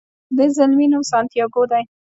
[0.35, 1.83] د دې زلمي نوم سانتیاګو دی.